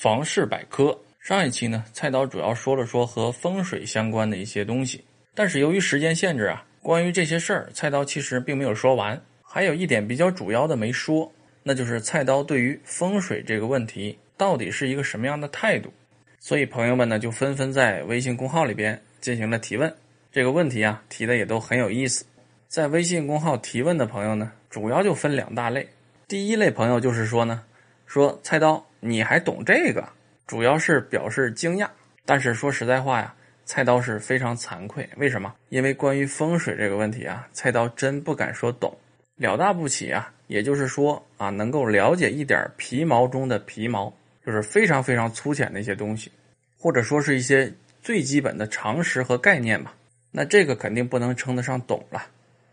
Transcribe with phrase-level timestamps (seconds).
[0.00, 11.30] 房事百科上一期呢，菜刀主要说了说和风水相关的一些东西，但是由于时间限制啊，关于这些事儿，菜刀其实并没有说完，还有一点比较主要的没说，
[11.62, 15.92] 那就是菜刀对于风水这个问题到底是一个什么样的态度。
[16.38, 19.94] 所以朋友们呢，就纷纷在微信公号里边进行了提问。
[20.32, 22.24] 这个问题啊，提的也都很有意思。
[22.68, 25.86] 在微信公号提问的朋友呢，主要就分两大类。
[26.26, 27.60] 第一类朋友就是说呢，
[28.06, 28.82] 说菜刀。
[29.00, 30.06] 你还懂这个？
[30.46, 31.88] 主要是表示惊讶，
[32.24, 33.34] 但是说实在话呀，
[33.64, 35.08] 菜刀是非常惭愧。
[35.16, 35.54] 为什么？
[35.68, 38.96] 因为关于风水这个问题啊，菜刀真不敢说懂，
[39.36, 40.32] 了大不起啊。
[40.48, 44.12] 也就是说啊，能够了解一点皮毛中的皮毛，
[44.44, 46.32] 就是非常非常粗浅的一些东西，
[46.76, 47.72] 或者说是一些
[48.02, 49.94] 最基本的常识和概念吧。
[50.32, 52.26] 那这个肯定不能称得上懂了。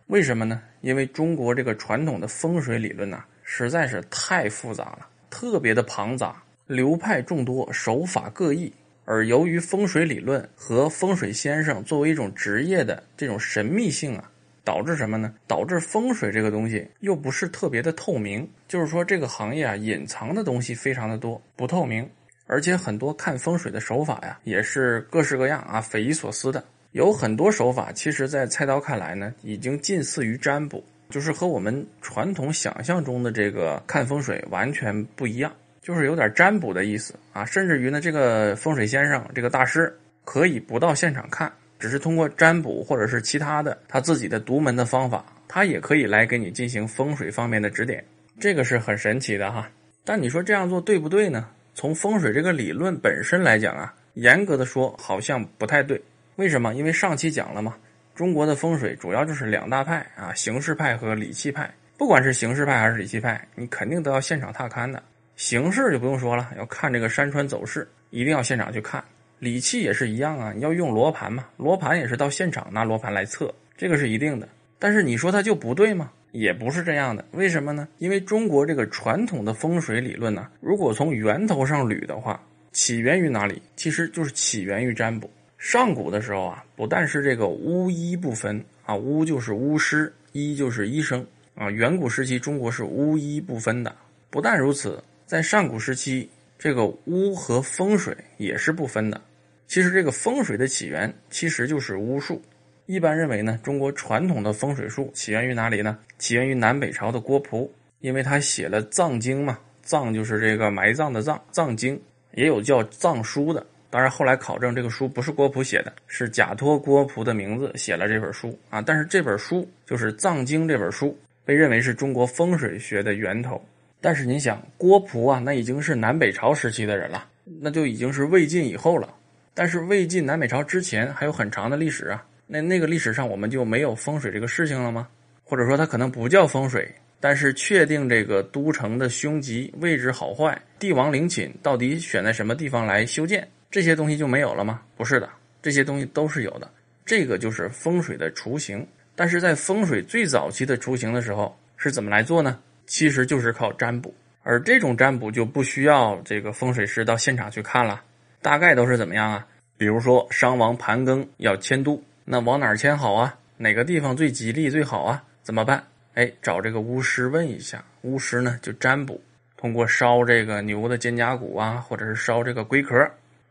[0.07, 0.63] 为什么呢？
[0.81, 5.07] 因为中国这个传统的风水理论呐，实在是太复杂了。
[5.29, 8.71] 特别的庞杂，流派众多，手法各异。
[9.05, 14.29] 而由于风水理论和风水先生作为一种职业的这种神秘性啊，
[14.65, 15.33] 导致什么呢？
[15.47, 18.49] 导致风水这个东西又不是特别的透明。
[18.67, 22.09] 就是说，这个行业啊，隐藏的东西非常的多，不透明。
[22.47, 26.63] 而且很多看风水的手法呀，也是各式各样啊，匪夷所思的。
[26.91, 30.83] 有很多手法，其实在菜刀看来呢，已经近似于占卜。
[31.09, 48.03] 就是和我们传统想象中的这个看风水完全不一样，就是有点占卜的意思啊，甚至于呢，这个风水先生这个大师可以不到现场看，只是通过占卜或者是其他的他自己的独门的方法，他也可以来给你进行风水方面的指点，
[48.39, 49.69] 这个是很神奇的哈。
[50.03, 51.47] 但你说这样做对不对呢？
[51.73, 56.01] 从风水这个理论本身来讲啊，严格的说好像不太对。
[56.35, 56.73] 为什么？
[56.75, 57.75] 因为上期讲了嘛。
[58.17, 61.71] 中国的风水主要就是两大派啊，形式派和理气派。
[61.99, 65.01] 不管是形式派还是理气派，你肯定都要现场踏勘的。
[65.35, 69.03] 形式就不用说了，要看这个山川走势，一定要现场去看。
[69.37, 74.49] 理气也是一样啊，你要用罗盘嘛，罗盘也是到现场拿罗盘来测，这个是一定的。
[74.79, 76.11] 但是你说它就不对吗？
[76.31, 77.23] 也不是这样的。
[77.33, 77.87] 为什么呢？
[77.99, 82.41] 因为中国这个传统的风水理论呢，如果从源头上捋的话，
[82.71, 83.61] 起源于哪里？
[83.75, 85.29] 其实就是起源于占卜。
[85.69, 91.69] 上古的时候啊，不但是这个巫医不分啊，巫就是巫师，医就是医生啊。
[91.69, 93.93] 远古时期，中国是巫医不分的。
[94.29, 99.19] 不但如此，在上古时期，这个巫和风水也是不分的。
[99.67, 102.41] 其实，这个风水的起源其实就是巫术。
[102.85, 105.99] 一般认为呢，中国传统的风水术起源于哪里呢？
[106.17, 107.69] 起源于南北朝的郭璞，
[107.99, 112.01] 因为他写了藏经嘛，藏就是这个埋葬的葬，藏经
[112.35, 113.67] 也有叫藏书的。
[113.89, 118.81] 当然，后来考证这个书不是郭璞写的，是假托郭璞的名字写了这本书啊。
[118.81, 123.63] 但是这本书就是《藏经》这本书，被认为是中国风水学的源头。
[124.01, 127.27] 但是您想，郭璞啊，那已经是南北朝时期的人了，
[127.61, 129.13] 那就已经是魏晋以后了。
[129.53, 135.07] 但是魏晋南北朝之前还有很长的历史啊，那那个历史上我们就没有风水这个事情了吗？
[135.43, 143.47] 或者说它可能不叫风水，但是确定这个都城的凶吉位置好坏，帝王陵寝到底选在什么地方来修建？
[143.69, 144.81] 这些东西就没有了吗？
[144.95, 145.29] 不是的，
[145.61, 146.69] 这些东西都是有的。
[147.05, 148.85] 这个就是风水的雏形。
[149.15, 152.59] 但是在风水最早期的雏形的时候是怎么来做呢？
[152.85, 154.13] 其实就是靠占卜，
[154.43, 158.01] 而这种占卜就不需要这个风水师到现场去看了。
[158.41, 159.45] 大概都是怎么样啊？
[159.75, 163.35] 比如说商王盘庚要迁都，那往哪儿迁好啊？
[163.57, 165.23] 哪个地方最吉利最好啊？
[165.41, 165.83] 怎么办？
[166.13, 169.19] 哎，找这个巫师问一下，巫师呢就占卜，
[169.57, 172.95] 通过烧这个牛的肩胛骨啊，或者是烧这个龟壳。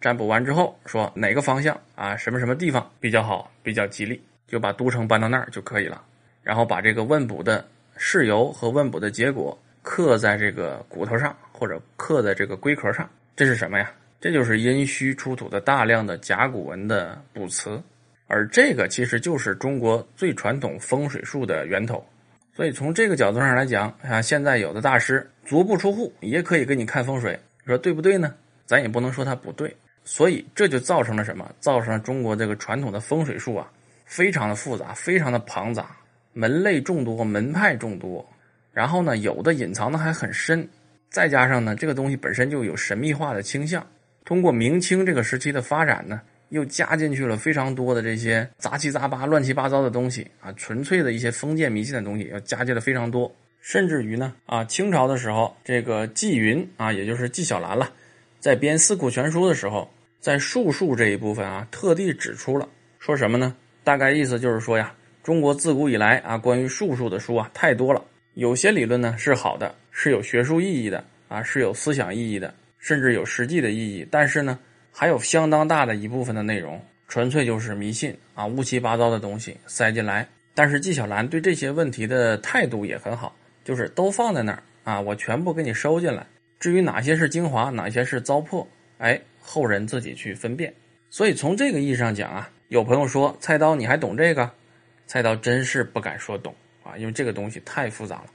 [0.01, 6.03] 占卜完之后，说哪个方向啊，什么什么地方比较好，比较吉利，就把都城搬到那儿就可以了。
[6.43, 13.09] 然后把这个问卜的事由和问卜的结果刻在这个骨头上，或者刻在这个龟壳上。
[13.35, 13.91] 这是什么呀？
[14.21, 17.83] 这就是殷墟出土的大量的甲骨文的卜辞。
[18.29, 22.05] 而这个其实就是中国最传统风水术的源头。
[22.55, 28.35] 所以从这个角度上来讲，啊，现在有的大师足不出户也可以给你看风水，说对不对呢？
[28.65, 29.75] 咱也不能说他不对。
[30.09, 31.51] 所以这就造成了什么？
[31.59, 33.69] 造成了中国这个传统的风水术啊，
[34.05, 35.97] 非常的复杂，非常的庞杂，
[36.33, 38.25] 门类众多，门派众多。
[38.73, 40.67] 然后呢，有的隐藏的还很深。
[41.11, 43.85] 再加上呢，这个东西本身就有神秘化的倾向。
[44.25, 46.21] 通过明清这个时期的发展呢，
[46.51, 53.35] 又加进去了非常多的这些杂七杂八、乱七八糟的东西啊，纯粹的一些封建迷信的东西，要加进了非常多。
[53.61, 57.91] 甚至于呢，啊，清朝的时候，这个纪云啊，也就是纪晓岚了，
[58.39, 59.91] 在编《四库全书》的时候。
[60.27, 62.69] 在术数这一部分啊，特地指出了
[62.99, 63.55] 说什么呢？
[63.85, 64.93] 大概意思就是说呀，
[65.23, 68.05] 中国自古以来啊，关于术数的书啊太多了。
[68.35, 74.59] 有些理论呢是好的，是有学术意义的啊，是有思想意义的，甚至有实际的意义，但是呢，
[74.91, 80.27] 还有相当大的一部分的内容纯粹就是迷信啊，乌七八糟的东西塞进来。
[80.57, 83.33] 但是纪晓岚对这些问题的态度也很好，
[83.63, 86.27] 就是都放在那儿啊，我全部给你收进来。
[86.59, 88.67] 至于哪些是精华，哪些是糟粕，
[88.99, 90.75] 哎，后人自己去分辨。
[91.09, 94.51] 所以从这个意义上讲啊，有朋友说菜刀你还懂这个？
[95.07, 96.53] 菜刀真是不敢说懂
[96.83, 98.27] 啊，因为这个东西太复杂了，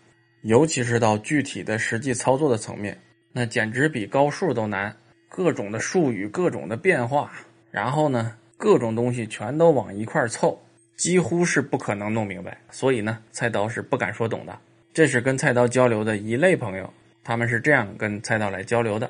[0.43, 2.97] 尤其是到具体的实际操作的层面，
[3.33, 4.95] 那简直比高数都难。
[5.27, 7.31] 各种的术语，各种的变化，
[7.71, 10.61] 然后呢，各种东西全都往一块凑。
[10.97, 14.59] 几乎是不可能弄明白，所以呢，菜刀是不敢说懂的。
[14.93, 16.93] 这是跟菜刀交流的一类朋友，
[17.23, 19.09] 他们是这样跟菜刀来交流的。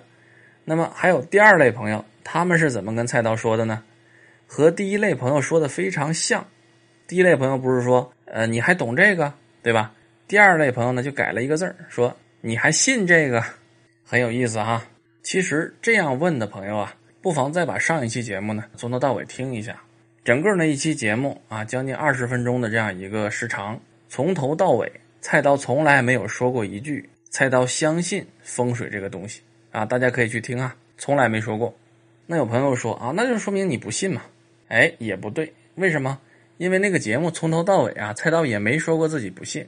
[0.63, 3.83] 那么还有第二类朋友，他们是怎么跟菜刀说的呢？
[4.47, 6.45] 和第一类朋友说的非常像。
[7.07, 9.93] 第一类朋友不是说，呃，你还懂这个，对吧？
[10.27, 13.43] 第二类朋友呢，就改了一个字儿，说你还信这个，
[14.05, 14.81] 很有意思哈。
[15.23, 19.81] 其实这样问的朋友啊，不妨再把上一期节目呢从头到尾听一下。
[20.23, 29.41] 整个那一期节目啊，将近二十分钟的这样一个时长，从头到尾，菜刀从来没有说过一句“菜刀相信风水这个东西”
[29.71, 31.75] 啊，大家可以去听啊，从来没说过。
[32.27, 34.21] 那有朋友说啊，那就说明你不信嘛？
[34.67, 36.19] 哎，也不对，为什么？
[36.57, 39.65] 因为那个节目从头到尾啊，菜刀也没说过自己不信。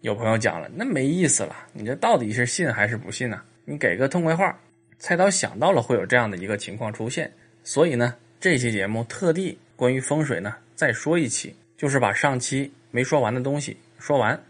[0.00, 3.40] 有朋友讲了，那没意思了，你这到底是信还是不信呢？
[3.64, 4.58] 你给个痛快话。
[4.98, 7.32] 菜刀想到了会有这样的一个情况出现，
[7.62, 9.58] 所以呢，这期节目特地。
[9.76, 14.40] 关于风水呢，再说一期，就是把上期没说完的东西说完。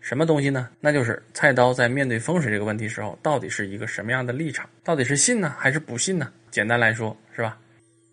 [0.00, 0.68] 什么东西呢？
[0.80, 4.68] 那就是菜刀在面对风水这个问题时候，到底是一个什么样的立场？
[4.82, 6.32] 到底是信呢，还是不信呢？
[6.50, 7.58] 简单来说，是吧？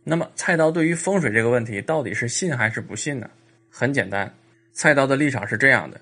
[0.04, 3.30] 那么菜刀对于风水这个问题，到底是信还是不信呢？
[3.70, 4.32] 很简单，
[4.74, 6.00] 菜刀的立场是这样的：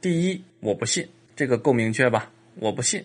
[0.00, 2.30] 第一，我不信，这个够明确吧？
[2.56, 3.04] 我不信，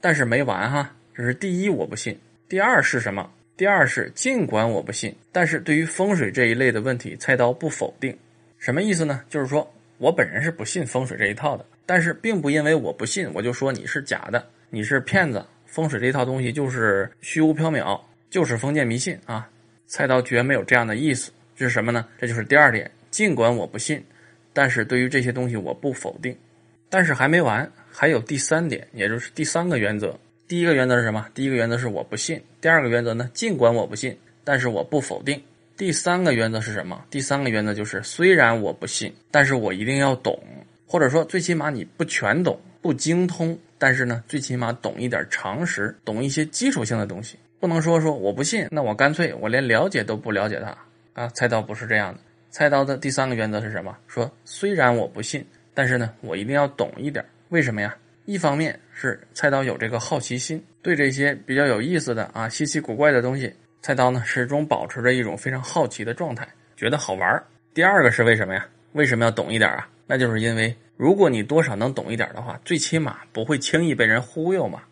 [0.00, 2.18] 但是没完哈，这是第一，我不信。
[2.48, 3.30] 第二是什么？
[3.56, 8.16] 第二是，尽管我不信，但是对于风水这一类的问题，菜刀不否定。
[8.58, 9.22] 什么意思呢？
[9.28, 15.44] 就是说我本人是不信风水这一套的，但是并不因为我不信，我就说你是假的，你是骗子。
[15.64, 18.00] 风水这一套东西就是虚无缥缈，
[18.30, 19.48] 就是封建迷信啊！
[19.86, 21.32] 菜刀绝没有这样的意思。
[21.54, 22.06] 这是什么呢？
[22.18, 22.90] 这就是第二点。
[23.10, 24.02] 尽管我不信，
[24.52, 26.36] 但是对于这些东西我不否定。
[26.88, 30.18] 但是还没完，还有第三点，也就是第三个原则。
[30.46, 31.26] 第一个原则是什么？
[31.34, 32.40] 第一个原则是我不信。
[32.60, 33.28] 第二个原则呢？
[33.34, 35.42] 尽管我不信，但是我不否定。
[35.76, 37.04] 第三个原则是什么？
[37.10, 40.42] 第三个原则就是虽然我不信，但是我一定要懂，
[40.86, 47.36] 或者说最起码你不全懂、不精通，但是呢，最起码懂一点常识，懂一些基础性的东西。
[47.60, 51.28] 不能说说我不信，那我干脆我连了解都不了解它啊！
[51.34, 52.20] 菜刀不是这样的。
[52.50, 53.94] 菜刀的第三个原则是什么？
[54.06, 55.44] 说虽然我不信，
[55.74, 57.22] 但是呢，我一定要懂一点。
[57.50, 57.94] 为什么呀？
[58.24, 63.52] 一方面是菜刀有这个好奇心，对这些比较有意思的啊稀奇古怪的东西，
[63.86, 66.44] 菜刀呢始终保持着一种非常好奇的状态，
[66.76, 67.40] 觉得好玩儿
[67.72, 68.66] 第二个是为什么呀？
[68.94, 69.88] 为什么要懂一点啊？
[70.08, 74.82] 那就是因为如果你多少能懂一点的话，最起码不会轻易被人忽悠嘛。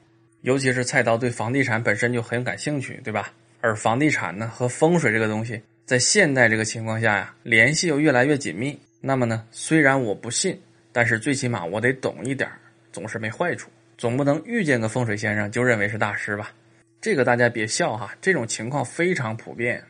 [0.43, 3.33] 尤其是菜刀对房地产本身就很感兴趣，对吧？
[3.61, 8.79] 而房地产呢和风水这个东西，在现代这个情况下呀，联系又越来越紧密。
[9.01, 10.57] 那么呢，虽然我不信，
[10.93, 12.49] 但是最起码我得懂一点
[12.93, 13.69] 总是没坏处，
[13.99, 16.53] 总不能遇见个风水先生就认为是大师吧？
[17.05, 19.85] 这个大家别笑哈，这种情况非常普遍。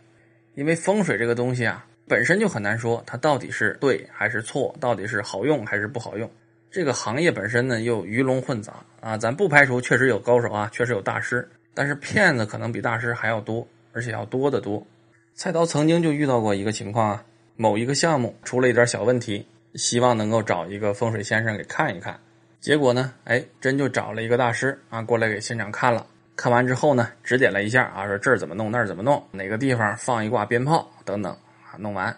[0.57, 6.29] 因为风水这个东西啊，本身就很难说它到底是对还是错，到底是好用还是不好用。
[6.73, 14.85] 这个行业本身呢又鱼龙混杂啊，咱不排除确实有高手啊，确实有大师，但是骗子可能比大师还要多，而且要多得多。
[15.37, 17.25] 菜刀曾经就遇到过一个情况啊，
[17.55, 19.47] 某一个项目出了一点小问题，
[19.77, 22.19] 希望能够找一个风水先生给看一看。
[22.61, 23.15] 结果呢？
[23.23, 26.05] 哎，真就找了一个大师啊，过来给现场看了。
[26.37, 31.33] 看完之后呢，指点了一下啊，说这儿怎么弄，那儿怎么弄，哪个地方放一挂鞭炮等等
[31.64, 31.79] 啊。
[31.79, 32.14] 弄完，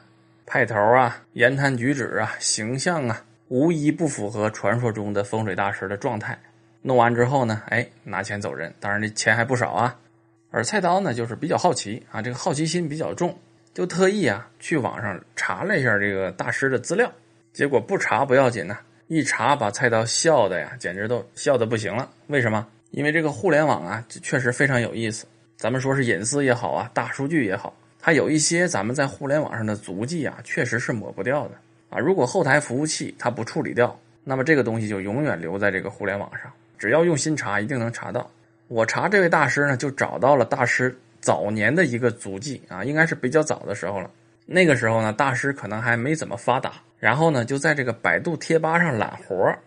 [0.47, 6.39] 派头啊，言谈举止啊，形象啊，无一不符合传说中的风水大师的状态。
[6.81, 8.73] 弄完之后呢，哎，拿钱走人。
[8.81, 9.95] 当然这钱还不少啊。
[10.51, 13.39] 而菜刀呢，就是比较好奇啊，这个好奇心比较重，
[13.75, 17.13] 就特意啊去网上查了一下这个大师的资料。
[17.53, 18.79] 结果不查不要紧呢。
[19.09, 22.11] 一查，把菜刀笑的呀，简直都笑的不行了。
[22.29, 22.67] 为什么？
[22.91, 25.27] 因为这个互联网啊，确实非常有意思。
[25.57, 31.55] 咱们说是隐私也好啊，大数据也好，它有一些咱们在互联网上的足迹啊，确实是抹不掉的
[31.91, 31.99] 啊。
[31.99, 36.53] 如果后台服务器它不处理掉，那么这个东西就永远留在这个互联网上。
[36.79, 38.31] 只要用心查，一定能查到。
[38.69, 44.11] 我查这位大师呢，就找到了大师早年的一个足迹啊，应该是比较早的时候了。
[44.45, 46.73] 那个时候呢，大师可能还没怎么发达。
[46.99, 49.59] 然后呢，就在这个百度贴吧上揽活儿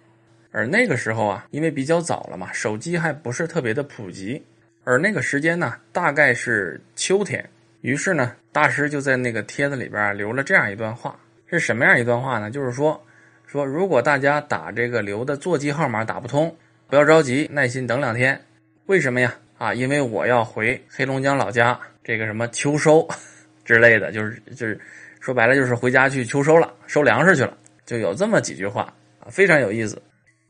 [0.52, 4.44] 而那个时候啊，因为比较早了嘛，手机还不是特别的普及，
[4.84, 7.48] 而那个时间呢，大概是秋天。
[7.82, 12.50] 于是呢，大师就在那个帖子里边留了这样一段话，是什么样一段话呢？
[12.52, 13.02] 就是说，
[13.46, 16.54] 说如果大家打这个留的座机号码打不通，
[16.88, 18.40] 不要着急，耐心等两天。
[18.88, 19.34] 为什么呀？
[19.60, 23.08] 啊，因为我要回黑龙江老家，这个什么秋收
[23.64, 24.80] 之类的，就是就是
[25.20, 30.02] 说白了就是回家去秋收了，收粮食去了，就有这么几句话啊，非常有意思。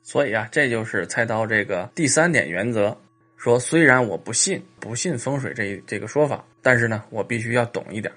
[0.09, 2.97] 所以啊，这就是菜刀这个第三点原则。
[3.37, 8.11] 说虽然我不信不信风水这这个说法，但是呢，我必须要懂一点。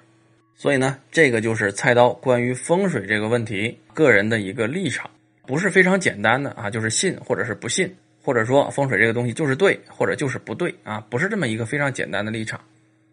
[0.55, 5.11] 所以呢，这个就是菜刀关于风水这个问题个人的一个立场，
[5.47, 12.59] 不是非常简单的啊，就是信或者是不信，或者说风水这个东西就是对或者就是不对啊，不是这么一个非常简单的立场，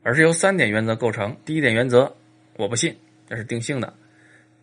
[0.04, 1.36] 而是由三点原则构成。
[1.44, 2.16] 第一点原则，
[2.56, 2.96] 我不信，
[3.28, 3.94] 这是定性的；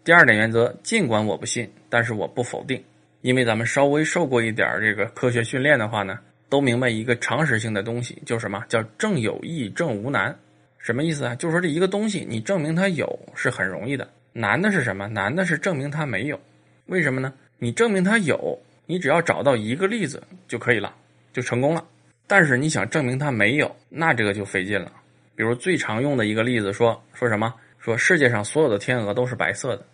[0.05, 2.83] 第二点原则，尽管我不信，但是我不否定，
[3.27, 6.17] 因为咱们稍微受过一点这个科学训练的话呢。
[6.49, 10.33] 都明白一个常识性的东西，就是什么叫正有易，正无难？
[10.79, 11.35] 什么意思啊？
[11.35, 15.09] 就是说这一个东西，你证明它有是很容易的，难的是什么？
[15.09, 16.41] 难的是证明它没有。
[16.87, 17.35] 为什么呢？
[17.59, 18.57] 你证明它有，
[18.87, 20.95] 你只要找到一个例子就可以了，
[21.33, 21.85] 就成功了。
[22.29, 24.93] 但是你想证明它没有，那这个就费劲了。
[25.35, 27.53] 比如最常用的一个例子，说说什么？
[27.81, 29.85] 说世界上所有的天鹅都是白色的，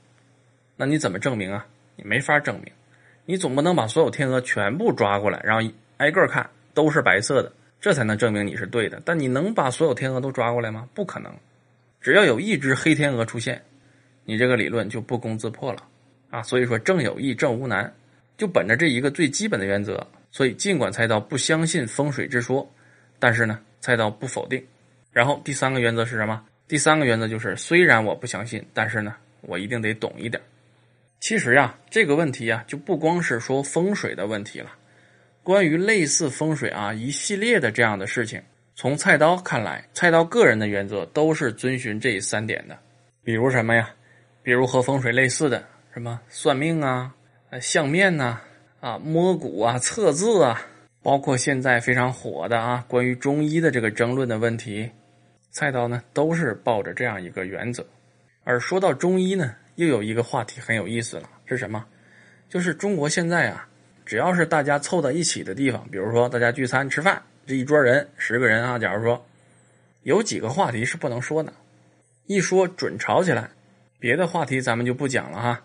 [0.77, 1.67] 那你怎么证明啊？
[1.97, 2.71] 你没法证明。
[3.25, 5.71] 你总不能把所有天鹅全部抓过来，然后。
[5.99, 9.00] 挨个看都是白色的，这才能证明你是对的。
[9.05, 10.88] 但你能把所有天鹅都抓过来吗？
[10.95, 11.33] 不可能。
[12.00, 13.62] 只要有一只黑天鹅出现，
[14.25, 15.85] 你这个理论就不攻自破了
[16.31, 16.43] 啊！
[16.43, 17.95] 所以说正有易，正无难，
[18.37, 20.05] 就本着这一个最基本的原则。
[20.33, 22.69] 所以尽管菜刀不相信风水之说，
[23.21, 24.61] 但是呢，菜刀不否定。
[25.12, 26.43] 然后第三个原则是什么？
[26.67, 30.43] 第三个原则就是虽然我不相信，但是呢，我一定得懂一点。
[31.23, 34.73] 其实呀，这个问题呀，就不光是说风水的问题了。
[35.45, 38.43] 关于类似风水啊一系列的这样的事情，
[38.75, 42.76] 从菜刀看来，菜刀个人的原则都是遵循这三点的。
[43.23, 43.88] 比如什么呀？
[44.43, 45.64] 比如和风水类似的
[45.95, 47.14] 什么算命啊、
[47.61, 48.41] 相面呐、
[48.81, 50.61] 啊摸骨啊、测字啊，
[51.05, 54.91] 包括现在非常火的啊关于中医的这个争论的问题，
[55.52, 57.87] 菜刀呢都是抱着这样一个原则。
[58.43, 61.85] 而说到中医呢，又有一个话题很有意思了，是什么？
[62.49, 63.69] 就是中国现在啊。
[64.05, 69.25] 只要是大家凑到一起的地方，比如说大家聚餐吃饭，这一桌人十个人啊，假如说
[70.02, 71.52] 有几个话题是不能说的，
[72.26, 73.49] 一说准吵起来。
[74.00, 75.62] 别的话题咱们就不讲了哈。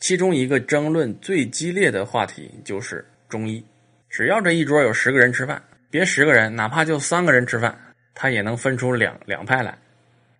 [0.00, 3.64] 其中一个争论最激烈的话题就是中医。
[4.08, 7.78] 只要这一桌有十个人吃饭，别十个人，哪怕就三个人吃饭，
[8.14, 9.76] 他也能分出两两派来。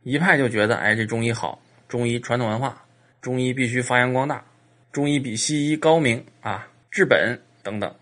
[0.02, 2.83] 一派就觉得，哎，这中医好，中医传统文化，
[3.25, 4.45] 中医必须发扬光大，
[4.93, 6.69] 中医比西医高明啊。
[6.90, 7.93] 治本等等，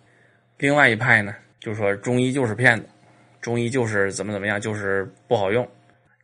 [0.59, 2.85] 另外一派呢就说中医就是骗子，
[3.41, 5.65] 中医就是怎么怎么样，就是不好用，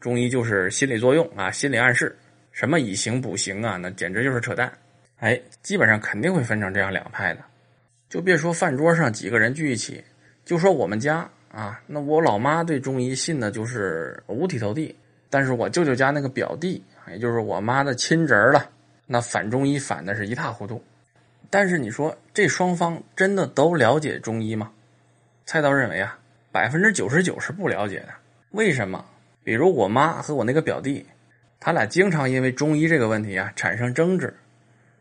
[0.00, 2.19] 中医就是心理作用啊，心理暗示，
[2.50, 4.71] 什么以形补形啊，那简直就是扯淡。
[5.19, 7.40] 哎，基本上肯定会分成这样两派的，
[8.09, 10.02] 就别说饭桌上几个人聚一起，
[10.45, 14.93] 就说我们家啊，那我老妈对中医信的就是五体投地，
[15.31, 18.69] 但是我舅舅家那个表弟，也就是我妈的亲侄儿了，
[19.08, 20.80] 那反中医反的是一塌糊涂。
[21.50, 24.70] 但是你说这双方真的都了解中医吗？
[25.46, 26.16] 菜刀认为啊，
[26.52, 28.08] 百分之九十九是不了解的。
[28.50, 29.04] 为什么？
[29.42, 31.06] 比如我妈和我那个表弟，
[31.58, 34.32] 他俩经常因为中医这个问题啊产生争执，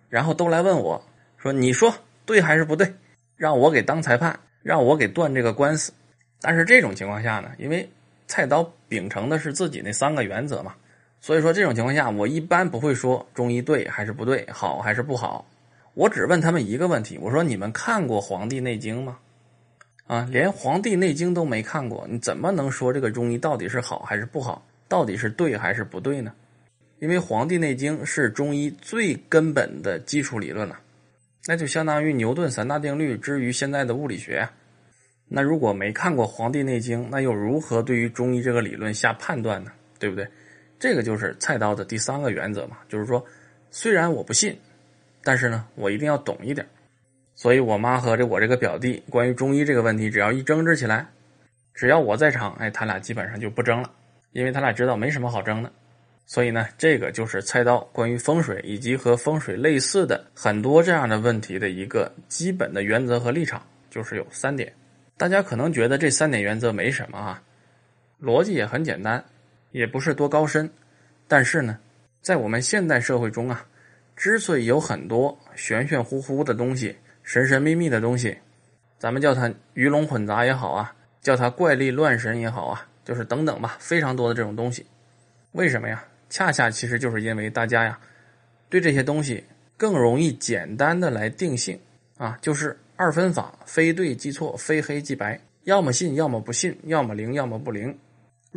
[0.10, 1.04] 然后都来问我，
[1.36, 1.94] 说你说
[2.26, 2.94] 对还是不对？
[3.36, 5.92] 让我给当裁判，让我给断这个官司。
[6.40, 7.90] 但是这种情况下呢，因为
[8.26, 10.74] 菜刀秉承的是自己那三个原则嘛，
[11.28, 15.46] 所以说这种情况下，我一般不会说中医对还是不对，好还是不好。
[15.94, 19.18] 我只问他们一个问题，我说：“你们看过《黄帝内经》吗？
[20.06, 26.32] 啊，连《黄帝内经》都没看过，你怎么能说这个中医到底是好还是不好，到底是对还是不对呢？
[27.00, 30.80] 因为《黄帝内经》是中医最根本的基础理论了，
[31.46, 34.48] 那就相当于牛顿三大定律之于现在的物理学。
[35.28, 39.74] 那如果没看过《黄帝内经》，那又如何对于中医这个理论下判断呢？
[40.00, 40.26] 对不对？
[40.80, 43.24] 这个就是菜刀的第三个原则嘛，就是说，
[43.72, 44.58] 虽然我不信。”
[45.24, 46.66] 但是呢，我一定要懂一点，
[47.36, 51.06] 所以我妈和这我这个表弟关于中医这个问题，只要一争执起来，
[51.74, 53.92] 只要我在场，哎，他俩基本上就不争了，
[54.32, 55.70] 因为他俩知道没什么好争的。
[56.26, 64.72] 所以呢，这个就是菜刀关于风水以及和风水类似的很多这样的问题的一个基本的原则和立场，就是有三点。
[65.18, 67.44] 大家可能觉得这三点原则没什么啊，
[68.22, 69.22] 逻辑也很简单，
[69.78, 70.70] 也不是多高深，
[71.28, 71.78] 但是呢，
[72.22, 73.66] 在我们现代社会中啊。
[74.16, 78.36] 之所以有很多玄玄乎乎的东西、神神秘秘的东西，
[78.98, 80.92] 咱们叫它鱼龙混杂也好啊，
[81.22, 84.84] 叫它怪力乱神也好啊，就是等等吧，非常多的这种东西。
[85.52, 86.04] 为什么呀？
[86.32, 88.00] 恰恰其实就是因为大家呀，
[88.70, 89.44] 对这些东西
[89.78, 91.80] 更容易简单的来定性
[92.18, 97.96] 啊，就是二分法，非对即错，非黑即白，要么信，要么不信，要么灵，要么不灵。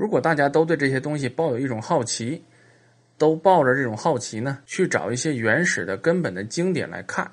[0.00, 2.42] 如果大家都对这些东西抱有一种好奇，
[3.19, 7.30] 都抱着这种好奇呢，去找一些原始的根本的经典来看，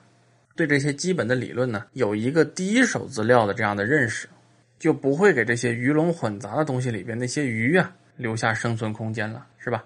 [0.54, 4.28] 对这些基本的理论呢，有一个第一手资料的这样的认识，
[4.78, 9.86] 就不会给这些鱼龙混杂的东西里边那些鱼啊留下生存空间了，是吧？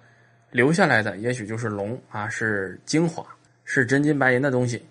[0.49, 3.23] 留下来的也许就是龙啊，是精华，
[3.63, 4.83] 是真金白银的东西，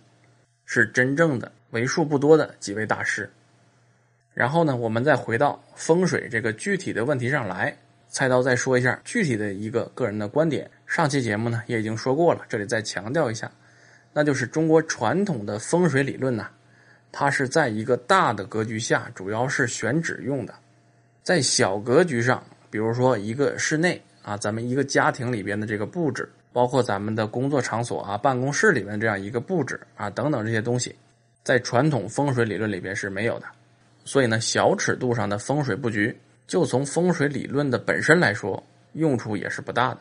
[0.64, 3.28] 是真正的为数不多的几位大师。
[4.32, 7.76] 然后呢，我们再回到风水这个具体的问题上来，
[8.08, 10.70] 菜刀再说一下具体的一个个人的观点。
[10.86, 13.50] 上期节目呢也已经说过了，这里再强调一下，
[14.12, 16.48] 那就是中国传统的风水理论呢，
[17.12, 20.54] 它是在一个大的格局下，主要是选址用的，
[21.22, 30.94] 在小格局上，比如说一个室内啊，咱们一个家庭里边的这个布置，包括咱们的工作场所啊、办公室里面这样一个布置啊等等这些东西，
[31.42, 33.46] 在传统风水理论里边是没有的。
[34.04, 38.62] 所以呢，小尺度上的风水布局，就从风水理论的本身来说，
[38.94, 40.00] 用处也是不大的。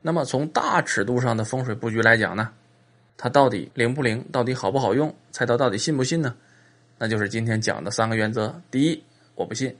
[0.00, 2.50] 那么从大尺度上的风水布局来讲呢，
[3.16, 6.34] 它到底灵不灵，到底好不好用，菜刀到底信不信呢？
[6.98, 9.02] 那就是今天讲的三个原则：第一，
[9.34, 9.70] 我不信；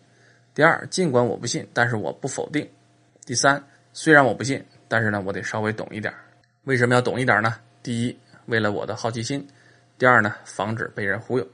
[0.54, 2.66] 第二，尽管我不信，但是我不否定；
[3.24, 6.12] 第三，虽然我不信，但是呢，我得稍微懂一点。
[6.64, 7.54] 为什么要懂一点呢？
[7.82, 9.40] 第一，为了我的好奇心；
[9.96, 11.46] 第二呢，防止被人忽悠。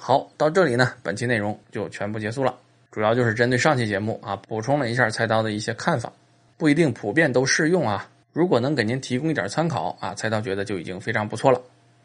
[0.00, 2.56] 好，到这里呢，本期内容就全部结束了。
[2.90, 6.10] 主要就是针对上期节目啊，补充了一下菜刀的一些看法，
[6.56, 8.08] 不一定普遍都适用啊。
[8.32, 11.60] 如果能给您提供一点参考啊，菜刀觉得就已经非常不错了。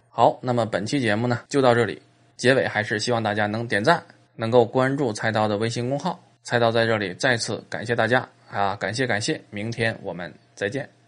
[0.10, 2.02] 好，那么本期节目呢就到这里，
[2.36, 4.04] 结尾还是希望大家能点赞，
[4.36, 6.20] 能够关注菜刀的微信公号。
[6.44, 11.03] 菜刀在这里再次感谢大家啊，感谢感谢，明天我们再见。